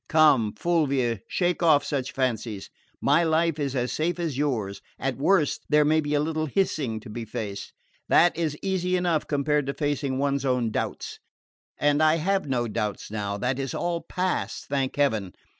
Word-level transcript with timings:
"Come, 0.09 0.55
Fulvia, 0.55 1.19
shake 1.27 1.61
off 1.61 1.83
such 1.85 2.11
fancies. 2.11 2.71
My 3.01 3.21
life 3.23 3.59
is 3.59 3.75
as 3.75 3.91
safe 3.91 4.17
as 4.19 4.35
yours. 4.35 4.81
At 4.97 5.17
worst 5.17 5.63
there 5.69 5.85
may 5.85 6.01
be 6.01 6.15
a 6.15 6.19
little 6.19 6.47
hissing 6.47 6.99
to 7.01 7.09
be 7.11 7.23
faced. 7.23 7.71
That 8.09 8.35
is 8.35 8.57
easy 8.63 8.95
enough 8.97 9.27
compared 9.27 9.67
to 9.67 9.75
facing 9.75 10.17
one's 10.17 10.43
own 10.43 10.71
doubts. 10.71 11.19
And 11.77 12.01
I 12.01 12.15
have 12.15 12.47
no 12.49 12.67
doubts 12.67 13.11
now 13.11 13.37
that 13.37 13.59
is 13.59 13.75
all 13.75 14.01
past, 14.01 14.65
thank 14.65 14.95
heaven! 14.95 15.35